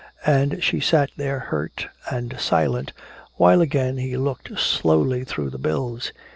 [0.25, 2.91] And she sat there hurt and silent
[3.35, 6.11] while again he looked slowly through the bills.